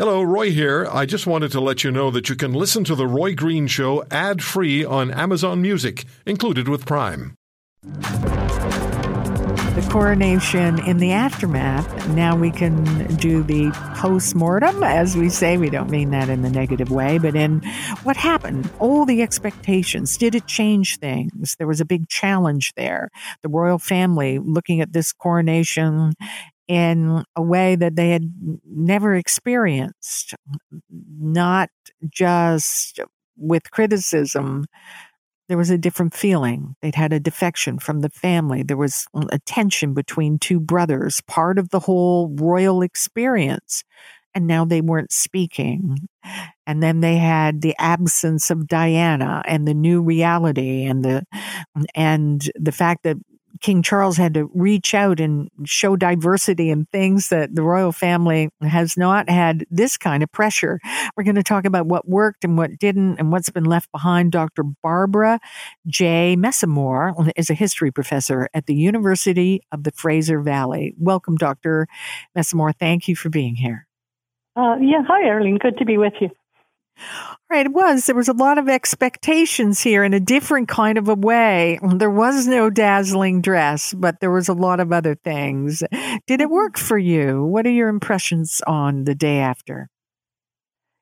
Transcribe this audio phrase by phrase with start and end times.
[0.00, 0.88] Hello, Roy here.
[0.90, 3.66] I just wanted to let you know that you can listen to The Roy Green
[3.66, 7.34] Show ad free on Amazon Music, included with Prime.
[9.74, 12.08] The coronation in the aftermath.
[12.08, 15.58] Now we can do the post mortem, as we say.
[15.58, 17.60] We don't mean that in the negative way, but in
[18.02, 20.16] what happened, all the expectations.
[20.16, 21.56] Did it change things?
[21.58, 23.10] There was a big challenge there.
[23.42, 26.14] The royal family looking at this coronation
[26.70, 28.32] in a way that they had
[28.64, 30.36] never experienced,
[30.88, 31.68] not
[32.08, 33.00] just
[33.36, 34.66] with criticism.
[35.48, 36.76] There was a different feeling.
[36.80, 38.62] They'd had a defection from the family.
[38.62, 43.82] There was a tension between two brothers, part of the whole royal experience.
[44.32, 46.06] And now they weren't speaking.
[46.68, 51.24] And then they had the absence of Diana and the new reality and the
[51.96, 53.16] and the fact that
[53.60, 58.50] King Charles had to reach out and show diversity and things that the royal family
[58.62, 60.80] has not had this kind of pressure.
[61.16, 64.32] We're going to talk about what worked and what didn't and what's been left behind.
[64.32, 64.62] Dr.
[64.62, 65.40] Barbara
[65.86, 66.36] J.
[66.38, 70.94] Messamore is a history professor at the University of the Fraser Valley.
[70.98, 71.86] Welcome, Dr.
[72.36, 72.74] Messamore.
[72.78, 73.86] Thank you for being here.
[74.56, 75.58] Uh, yeah, hi, Arlene.
[75.58, 76.30] Good to be with you.
[77.50, 78.06] Right, it was.
[78.06, 81.80] There was a lot of expectations here in a different kind of a way.
[81.82, 85.82] There was no dazzling dress, but there was a lot of other things.
[86.26, 87.44] Did it work for you?
[87.44, 89.88] What are your impressions on the day after?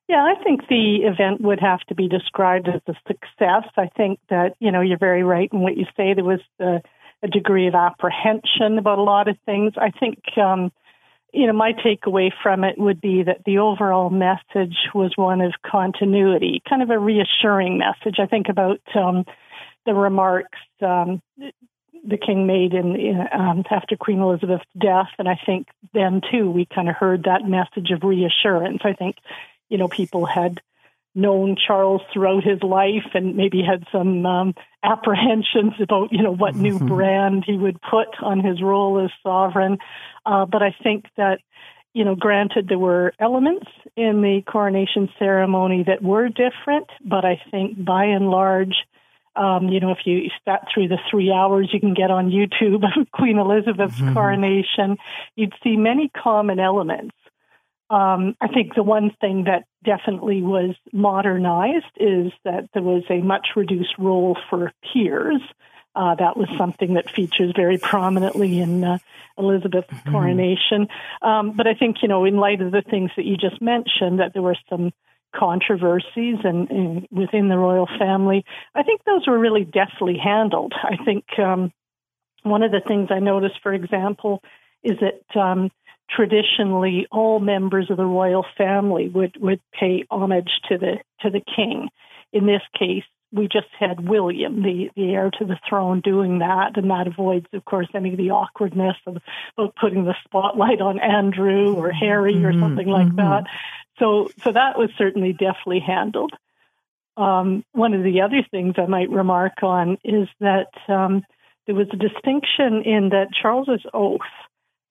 [0.07, 3.69] Yeah, I think the event would have to be described as a success.
[3.77, 6.15] I think that, you know, you're very right in what you say.
[6.15, 6.81] There was a,
[7.21, 9.73] a degree of apprehension about a lot of things.
[9.77, 10.71] I think um,
[11.33, 15.53] you know, my takeaway from it would be that the overall message was one of
[15.63, 18.19] continuity, kind of a reassuring message.
[18.19, 19.25] I think about um,
[19.85, 21.21] the remarks um,
[22.05, 26.49] the king made in, in um, after Queen Elizabeth's death, and I think then too
[26.49, 28.81] we kind of heard that message of reassurance.
[28.83, 29.17] I think,
[29.69, 30.61] you know, people had
[31.15, 36.55] known Charles throughout his life and maybe had some um, apprehensions about, you know, what
[36.55, 36.87] new mm-hmm.
[36.95, 39.77] brand he would put on his role as sovereign.
[40.25, 41.39] Uh, but I think that,
[41.93, 43.65] you know, granted there were elements
[43.95, 48.75] in the coronation ceremony that were different, but I think by and large,
[49.35, 52.83] um, you know, if you sat through the three hours you can get on YouTube
[52.83, 54.13] of Queen Elizabeth's mm-hmm.
[54.13, 54.97] coronation,
[55.35, 57.15] you'd see many common elements.
[57.89, 63.21] Um, I think the one thing that definitely was modernized is that there was a
[63.21, 65.41] much reduced role for peers.
[65.95, 68.99] Uh, that was something that features very prominently in uh,
[69.37, 70.11] Elizabeth's mm-hmm.
[70.11, 70.87] coronation.
[71.21, 74.19] Um, but I think, you know, in light of the things that you just mentioned,
[74.19, 74.91] that there were some
[75.35, 78.45] controversies and, and within the royal family,
[78.75, 80.73] I think those were really deftly handled.
[80.83, 81.71] I think um,
[82.43, 84.41] one of the things I noticed, for example,
[84.83, 85.71] is that um,
[86.09, 91.41] traditionally all members of the royal family would, would pay homage to the to the
[91.55, 91.89] king.
[92.31, 96.77] In this case, we just had William, the, the heir to the throne, doing that,
[96.77, 99.17] and that avoids, of course, any of the awkwardness of,
[99.57, 103.17] of putting the spotlight on Andrew or Harry or mm-hmm, something like mm-hmm.
[103.17, 103.43] that.
[103.99, 106.33] So, so that was certainly deftly handled.
[107.17, 111.23] Um, one of the other things I might remark on is that um,
[111.67, 114.21] there was a distinction in that Charles's oath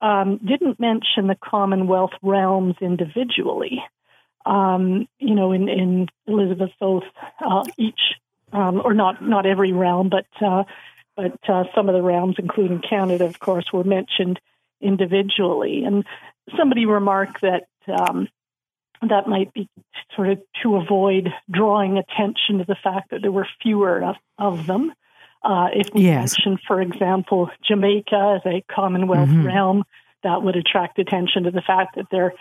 [0.00, 3.82] um, didn't mention the Commonwealth realms individually.
[4.46, 8.00] Um, you know, in, in Elizabeth's uh, each
[8.52, 10.64] um, or not not every realm, but uh,
[11.16, 14.40] but uh, some of the realms, including Canada, of course, were mentioned
[14.80, 15.84] individually.
[15.84, 16.04] And
[16.56, 18.28] somebody remarked that um,
[19.02, 19.68] that might be
[20.14, 24.66] sort of to avoid drawing attention to the fact that there were fewer of, of
[24.66, 24.92] them.
[25.48, 26.36] Uh, if we yes.
[26.36, 29.46] mention, for example, Jamaica as a Commonwealth mm-hmm.
[29.46, 29.82] realm,
[30.22, 32.34] that would attract attention to the fact that they're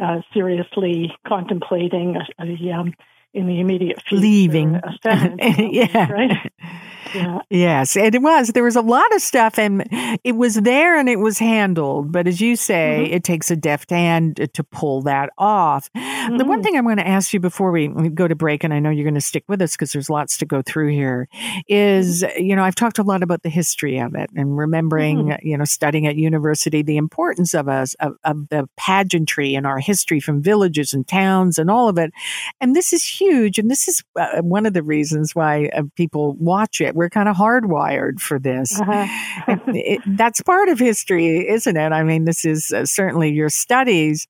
[0.00, 2.94] uh, seriously contemplating a, a um,
[3.34, 4.22] in the immediate future.
[4.22, 4.80] Leaving.
[5.04, 6.12] yeah.
[6.12, 6.52] Right?
[7.14, 7.40] Yeah.
[7.52, 8.48] Yes, and it was.
[8.48, 9.86] There was a lot of stuff, and
[10.24, 12.10] it was there and it was handled.
[12.10, 13.14] But as you say, mm-hmm.
[13.14, 15.92] it takes a deft hand to pull that off.
[15.92, 16.38] Mm-hmm.
[16.38, 16.64] The one mm-hmm.
[16.64, 19.04] thing I'm going to ask you before we go to break, and I know you're
[19.04, 21.28] going to stick with us because there's lots to go through here,
[21.68, 22.42] is mm-hmm.
[22.42, 25.46] you know I've talked a lot about the history of it and remembering mm-hmm.
[25.46, 29.78] you know studying at university the importance of us of, of the pageantry and our
[29.78, 32.12] history from villages and towns and all of it,
[32.60, 33.58] and this is huge.
[33.58, 36.94] And this is uh, one of the reasons why uh, people watch it.
[37.02, 38.80] We're kind of hardwired for this.
[38.80, 39.58] Uh-huh.
[39.66, 41.90] it, that's part of history, isn't it?
[41.90, 44.28] I mean, this is uh, certainly your studies.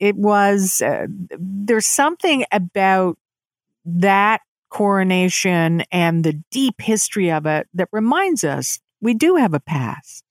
[0.00, 1.06] It was, uh,
[1.38, 3.18] there's something about
[3.84, 4.40] that
[4.70, 10.24] coronation and the deep history of it that reminds us we do have a past.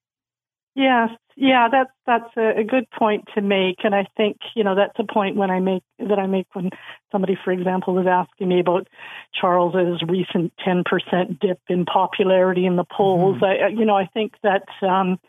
[0.73, 4.97] Yes, Yeah, that's that's a, good point to make, and I think you know that's
[4.97, 6.71] a point when I make that I make when
[7.11, 8.87] somebody, for example, was asking me about
[9.39, 13.35] Charles's recent ten percent dip in popularity in the polls.
[13.35, 13.65] Mm-hmm.
[13.65, 15.19] I, you know, I think that um,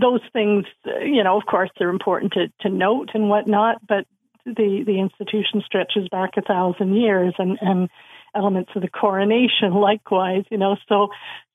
[0.00, 4.06] those things, you know, of course, they're important to to note and whatnot, but
[4.46, 7.88] the the institution stretches back a thousand years, and and
[8.34, 11.08] elements of the coronation likewise you know so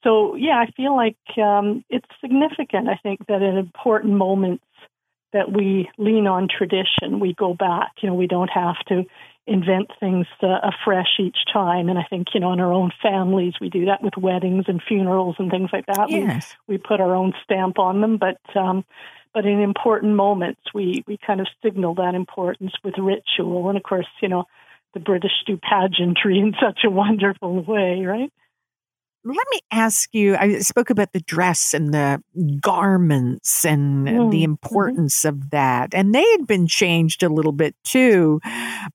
[0.04, 4.64] so yeah i feel like um, it's significant i think that in important moments
[5.34, 9.04] that we lean on tradition we go back you know we don't have to
[9.48, 13.54] invent things uh, afresh each time and i think you know in our own families
[13.62, 16.56] we do that with weddings and funerals and things like that yes.
[16.68, 18.84] we, we put our own stamp on them but um
[19.36, 23.84] but in important moments we we kind of signal that importance with ritual and of
[23.84, 24.46] course you know
[24.96, 28.32] the British do pageantry in such a wonderful way, right?
[29.28, 32.22] Let me ask you I spoke about the dress and the
[32.62, 34.32] garments and mm.
[34.32, 34.44] the mm-hmm.
[34.44, 35.30] importance mm-hmm.
[35.30, 35.96] of that.
[35.96, 38.40] And they had been changed a little bit too,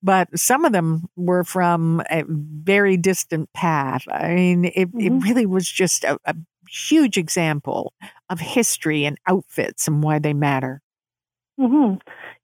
[0.02, 4.04] but some of them were from a very distant path.
[4.08, 5.00] I mean, it, mm-hmm.
[5.00, 6.36] it really was just a, a
[6.70, 7.92] huge example
[8.28, 10.80] of history and outfits and why they matter.
[11.60, 11.96] Mm-hmm.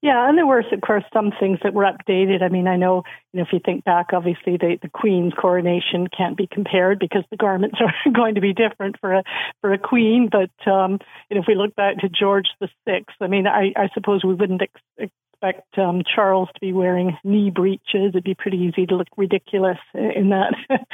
[0.03, 2.43] Yeah, and there were, of course, some things that were updated.
[2.43, 3.01] I mean, I know,
[3.33, 7.23] you know, if you think back, obviously the, the Queen's coronation can't be compared because
[7.31, 9.23] the garments are going to be different for a
[9.61, 10.29] for a queen.
[10.31, 10.99] But um,
[11.29, 14.23] you know, if we look back to George the Sixth, I mean, I, I suppose
[14.23, 18.09] we wouldn't ex- expect um, Charles to be wearing knee breeches.
[18.09, 20.53] It'd be pretty easy to look ridiculous in that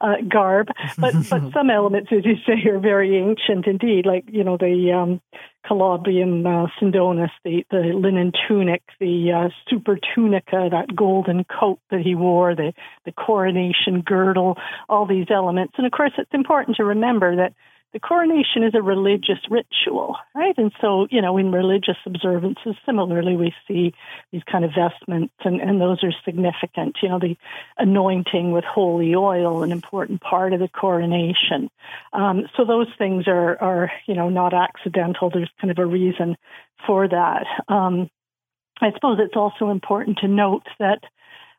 [0.00, 0.68] uh, garb.
[0.98, 4.06] But but some elements, as you say, are very ancient indeed.
[4.06, 5.20] Like you know the um,
[5.66, 12.00] Colobium uh, Sindonis, the the linen tunic, the uh, super tunica, that golden coat that
[12.00, 12.72] he wore, the
[13.04, 14.56] the coronation girdle,
[14.88, 15.74] all these elements.
[15.76, 17.52] And of course, it's important to remember that
[17.92, 20.56] the coronation is a religious ritual, right?
[20.56, 23.94] And so, you know, in religious observances, similarly, we see
[24.32, 26.98] these kind of vestments, and, and those are significant.
[27.02, 27.36] You know, the
[27.78, 31.68] anointing with holy oil, an important part of the coronation.
[32.12, 35.30] Um, so those things are, are, you know, not accidental.
[35.30, 36.36] There's kind of a reason
[36.86, 37.46] for that.
[37.66, 38.08] Um,
[38.80, 41.00] I suppose it's also important to note that.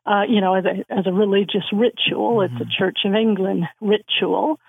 [0.04, 2.56] Uh, you know, as a, as a religious ritual, mm-hmm.
[2.56, 2.84] it's a mm-hmm.
[2.84, 4.60] Church of England ritual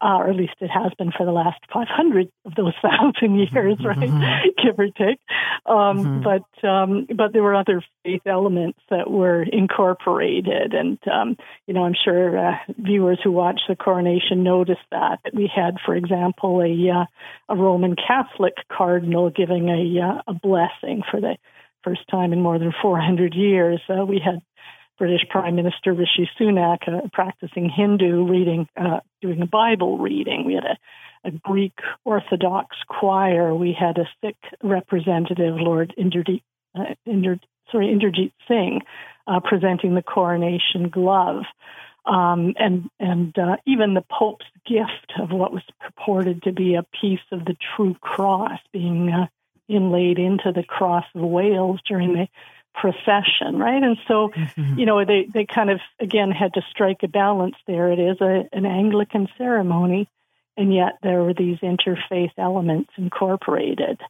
[0.00, 3.78] uh, or at least it has been for the last 500 of those thousand years,
[3.84, 4.48] right, mm-hmm.
[4.62, 5.20] give or take.
[5.66, 6.22] Um, mm-hmm.
[6.22, 11.36] But um, but there were other faith elements that were incorporated, and um,
[11.66, 15.76] you know, I'm sure uh, viewers who watch the coronation noticed that that we had,
[15.84, 17.04] for example, a uh,
[17.48, 21.36] a Roman Catholic cardinal giving a uh, a blessing for the
[21.84, 23.80] first time in more than 400 years.
[23.88, 24.40] Uh, we had
[24.98, 30.44] British Prime Minister Rishi Sunak, a practicing Hindu, reading, uh, doing a Bible reading.
[30.44, 33.54] We had a, a, Greek Orthodox choir.
[33.54, 36.42] We had a Sikh representative, Lord Indarjit,
[36.76, 37.38] uh, Inder,
[37.70, 38.80] sorry, Indarjit Singh,
[39.26, 41.44] uh, presenting the coronation glove.
[42.04, 46.86] Um, and and uh, even the Pope's gift of what was purported to be a
[47.00, 49.26] piece of the true cross being uh,
[49.68, 52.28] inlaid into the cross of Wales during the
[52.80, 53.82] procession, right?
[53.82, 54.78] And so, mm-hmm.
[54.78, 57.90] you know, they, they kind of, again, had to strike a balance there.
[57.90, 60.08] It is a, an Anglican ceremony,
[60.56, 64.00] and yet there were these interfaith elements incorporated.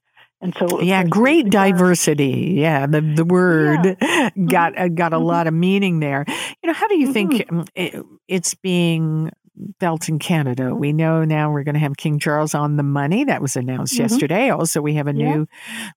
[0.40, 2.54] And so, yeah, great diversity.
[2.58, 4.30] Yeah, the the word yeah.
[4.46, 5.24] got uh, got a mm-hmm.
[5.24, 6.24] lot of meaning there.
[6.62, 7.62] You know, how do you think mm-hmm.
[7.74, 9.32] it, it's being
[9.80, 10.74] felt in Canada.
[10.74, 13.24] We know now we're going to have King Charles on the money.
[13.24, 14.02] That was announced mm-hmm.
[14.02, 14.50] yesterday.
[14.50, 15.46] Also, we have a new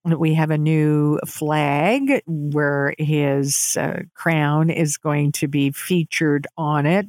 [0.05, 0.15] yeah.
[0.15, 6.85] we have a new flag where his uh, crown is going to be featured on
[6.85, 7.07] it.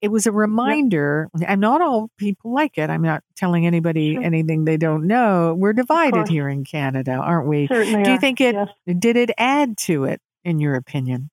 [0.00, 2.90] It was a reminder, and not all people like it.
[2.90, 4.22] I'm not telling anybody sure.
[4.22, 5.54] anything they don't know.
[5.58, 7.66] We're divided here in Canada, aren't we?
[7.66, 8.20] Certainly Do you are.
[8.20, 8.68] think it yes.
[8.98, 11.30] did it add to it in your opinion?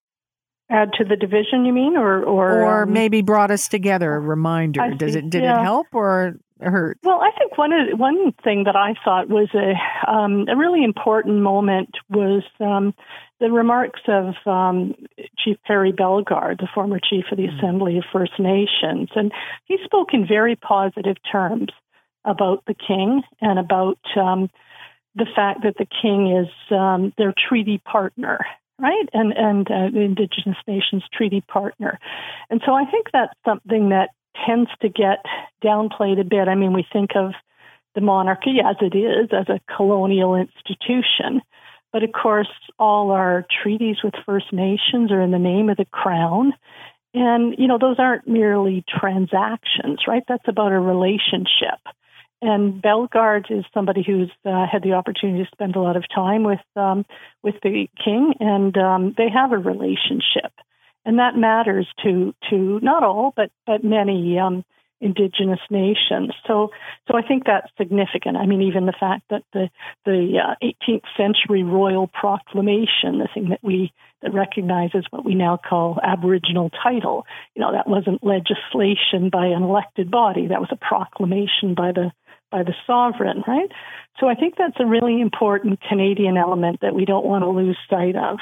[0.69, 4.19] Add to the division you mean or or, or um, maybe brought us together a
[4.19, 5.59] reminder I does it did yeah.
[5.59, 10.11] it help or hurt well i think one one thing that i thought was a
[10.11, 12.93] um, a really important moment was um,
[13.39, 14.93] the remarks of um,
[15.38, 17.57] chief perry bellegarde the former chief of the mm-hmm.
[17.57, 19.31] assembly of first nations and
[19.65, 21.69] he spoke in very positive terms
[22.25, 24.49] about the king and about um,
[25.15, 28.39] the fact that the king is um, their treaty partner
[28.79, 29.09] right?
[29.13, 32.00] And and uh, the Indigenous Nations Treaty partner.
[32.50, 34.09] And so I think that's something that
[34.45, 35.25] tends to get
[35.63, 36.48] downplayed a bit.
[36.48, 37.31] I mean, we think of
[37.95, 41.41] the monarchy as it is, as a colonial institution.
[41.91, 45.86] But of course, all our treaties with First Nations are in the name of the
[45.86, 46.53] crown.
[47.13, 50.24] And, you know, those aren't merely transactions, right?
[50.27, 51.79] That's about a relationship.
[52.41, 56.43] And Bellegarde is somebody who's uh, had the opportunity to spend a lot of time
[56.43, 57.05] with um,
[57.43, 60.53] with the king, and um, they have a relationship,
[61.05, 64.63] and that matters to to not all, but but many um,
[65.01, 66.31] indigenous nations.
[66.48, 66.69] So
[67.08, 68.38] so I think that's significant.
[68.38, 69.69] I mean, even the fact that the
[70.05, 73.91] the uh, 18th century royal proclamation, the thing that we
[74.22, 79.63] that recognizes what we now call Aboriginal title, you know, that wasn't legislation by an
[79.63, 80.48] elected body.
[80.48, 82.12] That was a proclamation by the
[82.51, 83.72] by the sovereign, right?
[84.20, 87.77] So I think that's a really important Canadian element that we don't want to lose
[87.89, 88.39] sight of.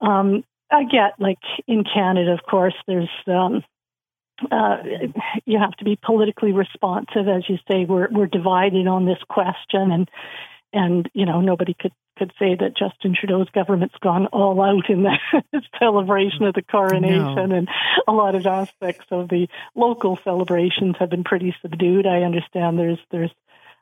[0.00, 3.62] Um, I get, like in Canada, of course, there's um,
[4.50, 4.78] uh,
[5.44, 7.84] you have to be politically responsive, as you say.
[7.84, 10.10] We're we're divided on this question, and
[10.72, 15.02] and you know nobody could could say that Justin Trudeau's government's gone all out in
[15.02, 15.18] the
[15.78, 17.56] celebration of the coronation, no.
[17.56, 17.68] and
[18.08, 22.06] a lot of aspects of the local celebrations have been pretty subdued.
[22.06, 23.32] I understand there's there's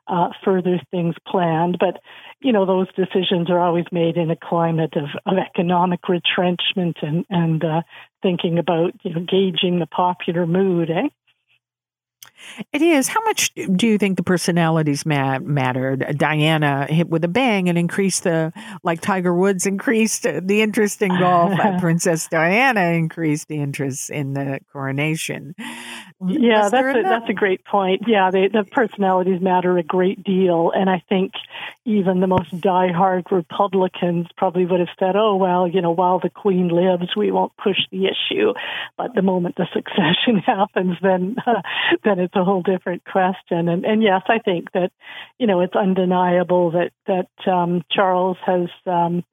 [0.07, 1.99] uh, further things planned, but
[2.39, 7.25] you know those decisions are always made in a climate of, of economic retrenchment and
[7.29, 7.81] and uh,
[8.21, 11.07] thinking about you know gauging the popular mood, eh?
[12.71, 13.07] It is.
[13.07, 16.15] How much do you think the personalities ma- mattered?
[16.17, 21.09] Diana hit with a bang and increased the, like Tiger Woods increased the interest in
[21.17, 21.57] golf.
[21.79, 25.55] Princess Diana increased the interest in the coronation.
[26.27, 28.03] Yeah, that's a, that's a great point.
[28.07, 31.33] Yeah, they, the personalities matter a great deal, and I think
[31.85, 36.29] even the most diehard Republicans probably would have said, "Oh well, you know, while the
[36.29, 38.53] Queen lives, we won't push the issue."
[38.97, 41.61] But the moment the succession happens, then uh,
[42.03, 43.69] then it's a whole different question.
[43.69, 44.91] And and yes, I think that
[45.37, 48.69] you know it's undeniable that that um, Charles has.
[48.85, 49.23] Um,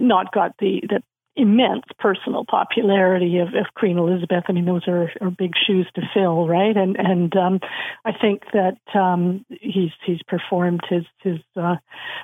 [0.00, 1.02] not got the, the
[1.36, 4.44] immense personal popularity of, of Queen Elizabeth.
[4.48, 6.76] I mean, those are, are big shoes to fill, right?
[6.76, 7.60] And and um,
[8.04, 11.76] I think that um, he's he's performed his his uh,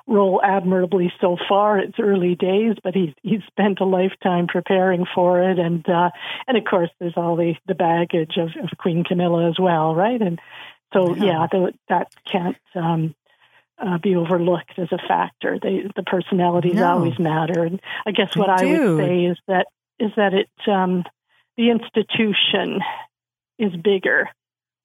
[0.06, 1.78] role admirably so far.
[1.78, 6.10] It's early days, but he's he's spent a lifetime preparing for it, and uh,
[6.46, 10.20] and of course, there's all the the baggage of, of Queen Camilla as well, right?
[10.20, 10.40] And
[10.92, 12.56] so yeah, yeah that can't.
[12.74, 13.14] Um,
[13.80, 15.58] uh, be overlooked as a factor.
[15.60, 16.90] They, the personalities no.
[16.90, 19.66] always matter, and I guess what I would say is that
[19.98, 21.04] is that it um,
[21.56, 22.80] the institution
[23.58, 24.28] is bigger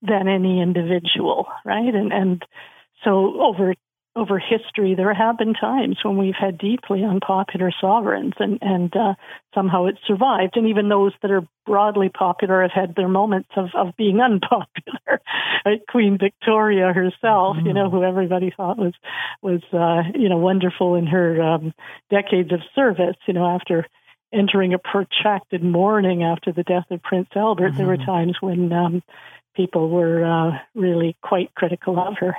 [0.02, 1.94] than any individual, right?
[1.94, 2.46] And and
[3.04, 3.74] so over
[4.16, 9.14] over history, there have been times when we've had deeply unpopular sovereigns, and and uh,
[9.54, 10.56] somehow it survived.
[10.56, 15.22] And even those that are broadly popular have had their moments of of being unpopular.
[15.66, 15.82] right?
[15.90, 17.66] Queen Victoria herself, mm.
[17.66, 17.92] you know, mm.
[17.92, 18.94] who everybody thought was
[19.42, 21.74] was uh, you know wonderful in her um,
[22.10, 23.86] decades of service, you know, after
[24.34, 27.78] entering a protracted mourning after the death of Prince Albert, mm-hmm.
[27.78, 28.06] there were mm-hmm.
[28.06, 29.04] times when um,
[29.56, 32.36] people were uh, really quite critical of her.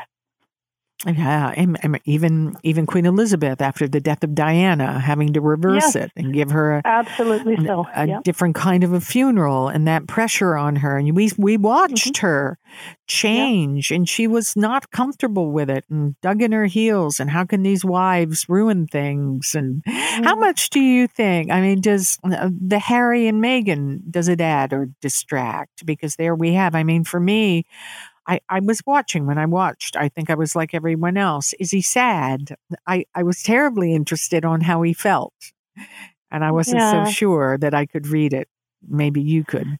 [1.04, 5.94] Yeah, and, and even even Queen Elizabeth after the death of Diana, having to reverse
[5.94, 8.22] yes, it and give her a, absolutely so a yep.
[8.22, 10.96] different kind of a funeral, and that pressure on her.
[10.96, 12.26] And we we watched mm-hmm.
[12.26, 12.58] her
[13.06, 13.96] change, yep.
[13.96, 17.20] and she was not comfortable with it, and dug in her heels.
[17.20, 19.54] And how can these wives ruin things?
[19.54, 20.24] And mm-hmm.
[20.24, 21.50] how much do you think?
[21.50, 25.84] I mean, does uh, the Harry and Meghan does it add or distract?
[25.84, 26.74] Because there we have.
[26.74, 27.66] I mean, for me.
[28.26, 29.96] I, I was watching when I watched.
[29.96, 31.52] I think I was like everyone else.
[31.60, 32.56] Is he sad?
[32.86, 35.34] I, I was terribly interested on how he felt.
[36.30, 37.04] And I wasn't yeah.
[37.04, 38.48] so sure that I could read it.
[38.88, 39.78] Maybe you could.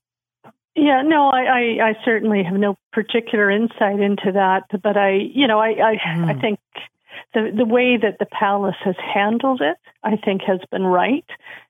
[0.77, 5.47] Yeah, no, I, I, I certainly have no particular insight into that, but I, you
[5.47, 6.25] know, I, I, mm.
[6.29, 6.41] I hmm.
[6.41, 6.61] think
[7.33, 11.25] the the way that the palace has handled it, I think, has been right.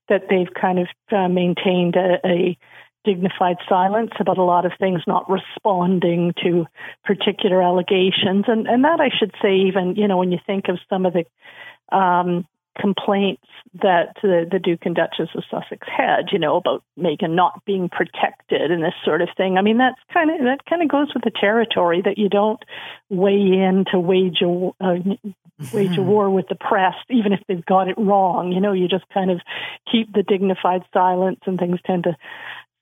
[0.08, 2.58] That they've kind of uh, maintained a, a
[3.06, 6.66] dignified silence about a lot of things, not responding to
[7.04, 8.44] particular allegations.
[8.48, 11.14] And, and that I should say, even, you know, when you think of some of
[11.14, 11.24] the
[11.96, 12.46] um,
[12.78, 13.46] complaints
[13.82, 17.88] that the, the Duke and Duchess of Sussex had, you know, about Meghan not being
[17.88, 19.56] protected and this sort of thing.
[19.56, 22.62] I mean, that's kind of that kind of goes with the territory that you don't
[23.08, 24.94] weigh in to wage a uh,
[25.72, 26.06] wage a mm-hmm.
[26.06, 28.52] war with the press, even if they've got it wrong.
[28.52, 29.40] You know, you just kind of
[29.90, 32.16] keep the dignified silence, and things tend to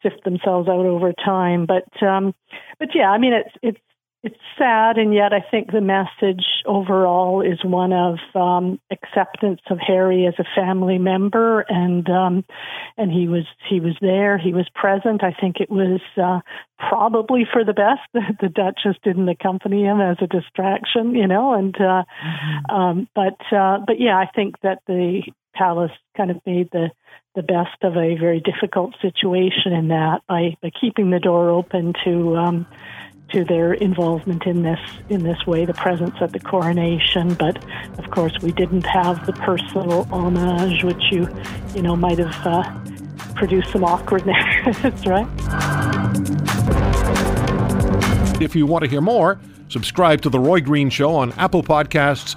[0.04, 1.66] sift themselves out over time.
[1.66, 2.34] But um,
[2.78, 3.80] but yeah, I mean it's it's
[4.24, 9.78] it's sad, and yet I think the message overall is one of um, acceptance of
[9.78, 12.44] Harry as a family member, and um,
[12.96, 15.22] and he was he was there, he was present.
[15.22, 16.40] I think it was uh,
[16.78, 21.52] probably for the best that the Duchess didn't accompany him as a distraction, you know.
[21.52, 22.74] And uh, mm-hmm.
[22.74, 25.20] um, but uh, but yeah, I think that the
[25.54, 26.90] palace kind of made the
[27.34, 31.92] the best of a very difficult situation in that by, by keeping the door open
[32.04, 32.66] to um,
[33.32, 37.34] to their involvement in this in this way, the presence at the coronation.
[37.34, 37.56] But
[37.98, 41.28] of course, we didn't have the personal homage, which you
[41.74, 42.62] you know might have uh,
[43.34, 44.36] produced some awkwardness,
[45.06, 45.26] right?
[48.40, 52.36] If you want to hear more, subscribe to the Roy Green Show on Apple Podcasts,